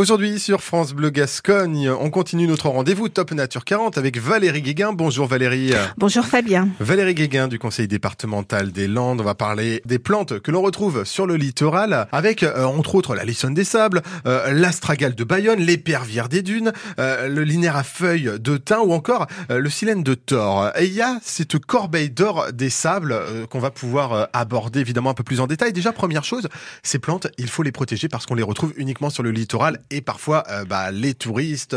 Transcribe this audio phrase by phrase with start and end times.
[0.00, 4.94] Aujourd'hui sur France Bleu Gascogne, on continue notre rendez-vous Top Nature 40 avec Valérie Guéguin.
[4.94, 5.74] Bonjour Valérie.
[5.98, 6.70] Bonjour Fabien.
[6.80, 9.20] Valérie Guéguin du Conseil départemental des Landes.
[9.20, 13.14] On va parler des plantes que l'on retrouve sur le littoral avec euh, entre autres
[13.14, 17.82] la lissonne des sables, euh, l'astragale de Bayonne, l'épervière des dunes, euh, le linéaire à
[17.82, 20.70] feuilles de thym ou encore le silène de Thor.
[20.78, 23.14] Et il y a cette corbeille d'or des sables
[23.50, 25.74] qu'on va pouvoir aborder évidemment un peu plus en détail.
[25.74, 26.48] Déjà première chose,
[26.82, 30.00] ces plantes, il faut les protéger parce qu'on les retrouve uniquement sur le littoral et
[30.00, 31.76] parfois euh, bah, les touristes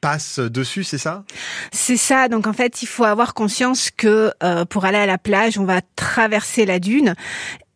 [0.00, 1.24] passent dessus, c'est ça?
[1.70, 2.28] C'est ça.
[2.28, 5.64] Donc en fait, il faut avoir conscience que euh, pour aller à la plage, on
[5.64, 7.14] va traverser la dune.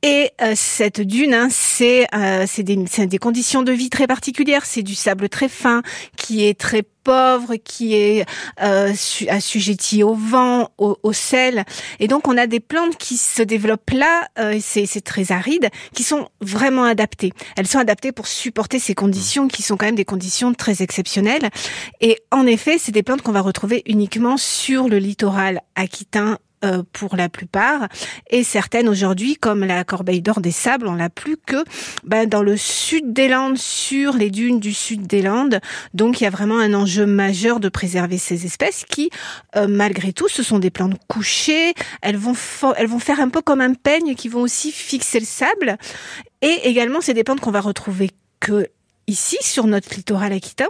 [0.09, 4.65] Et euh, cette dune, hein, c'est euh, des, des conditions de vie très particulières.
[4.65, 5.82] C'est du sable très fin,
[6.16, 8.24] qui est très pauvre, qui est
[8.62, 11.65] euh, su- assujetti au vent, au, au sel.
[11.98, 16.05] Et donc on a des plantes qui se développent là, euh, c'est très aride, qui
[16.05, 17.32] sont vraiment adaptées.
[17.57, 21.51] Elles sont adaptées pour supporter ces conditions qui sont quand même des conditions très exceptionnelles.
[22.01, 26.82] Et en effet, c'est des plantes qu'on va retrouver uniquement sur le littoral aquitain euh,
[26.93, 27.88] pour la plupart,
[28.30, 31.65] et certaines aujourd'hui, comme la corbeille d'or des sables, on l'a plus que
[32.04, 35.60] ben, dans le sud des Landes, sur les dunes du sud des Landes.
[35.95, 39.10] Donc il y a vraiment un enjeu majeur de préserver ces espèces qui,
[39.54, 41.74] euh, malgré tout, ce sont des plantes couchées.
[42.02, 42.35] Elles vont,
[42.76, 45.76] elles vont faire un peu comme un peigne qui vont aussi fixer le sable.
[46.43, 48.10] Et également, c'est des plantes qu'on va retrouver
[48.41, 48.66] que
[49.07, 50.68] ici, sur notre littoral aquitain.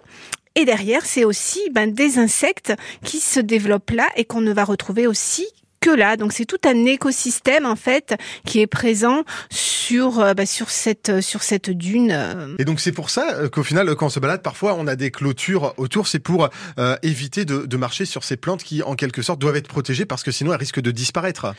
[0.55, 2.73] Et derrière, c'est aussi ben, des insectes
[3.05, 5.47] qui se développent là et qu'on ne va retrouver aussi
[5.95, 6.17] là.
[6.17, 11.21] Donc c'est tout un écosystème en fait qui est présent sur euh, bah, sur cette
[11.21, 12.13] sur cette dune.
[12.13, 12.55] euh.
[12.59, 14.97] Et donc c'est pour ça euh, qu'au final, quand on se balade, parfois on a
[14.97, 16.09] des clôtures autour.
[16.09, 19.57] C'est pour euh, éviter de, de marcher sur ces plantes qui, en quelque sorte, doivent
[19.57, 21.55] être protégées parce que sinon elles risquent de disparaître.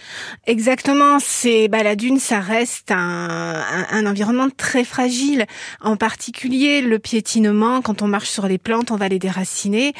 [0.45, 5.45] Exactement, c'est bah, la dune, ça reste un, un, un environnement très fragile.
[5.81, 9.93] En particulier le piétinement, quand on marche sur les plantes, on va les déraciner.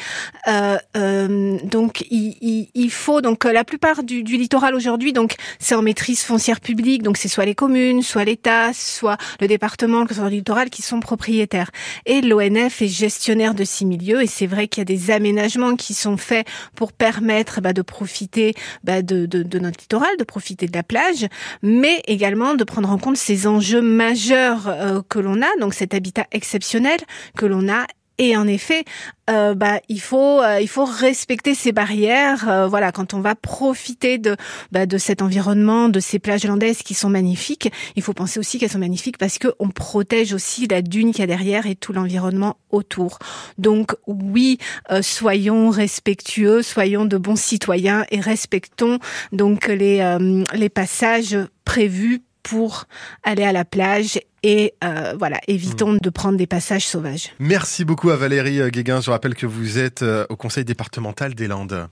[0.48, 5.12] Euh, euh, donc il, il, il faut donc euh, la plupart du, du littoral aujourd'hui,
[5.12, 9.48] donc c'est en maîtrise foncière publique, donc c'est soit les communes, soit l'État, soit le
[9.48, 11.70] département, le du littoral qui sont propriétaires.
[12.06, 14.22] Et l'ONF est gestionnaire de ces milieux.
[14.22, 17.82] Et c'est vrai qu'il y a des aménagements qui sont faits pour permettre bah, de
[17.82, 18.54] profiter
[18.84, 21.26] bah, de, de, de notre littoral, de profiter de la plage,
[21.62, 25.94] mais également de prendre en compte ces enjeux majeurs euh, que l'on a, donc cet
[25.94, 26.98] habitat exceptionnel
[27.36, 27.86] que l'on a
[28.18, 28.84] et en effet,
[29.30, 32.48] euh, bah, il faut euh, il faut respecter ces barrières.
[32.48, 34.36] euh, voilà, quand on va profiter de
[34.72, 38.58] bah, de cet environnement, de ces plages landaises qui sont magnifiques, il faut penser aussi
[38.58, 41.76] qu'elles sont magnifiques parce que on protège aussi la dune qu'il y a derrière et
[41.76, 43.20] tout l'environnement autour.
[43.56, 44.58] Donc oui,
[44.90, 48.98] euh, soyons respectueux, soyons de bons citoyens et respectons
[49.30, 52.84] donc les euh, les passages prévus pour
[53.24, 57.32] aller à la plage et euh, voilà, évitons de prendre des passages sauvages.
[57.38, 59.00] Merci beaucoup à Valérie Guéguin.
[59.00, 61.88] Je rappelle que vous êtes euh, au Conseil départemental des Landes.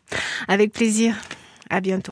[0.48, 1.14] Avec plaisir.
[1.68, 2.04] À bientôt.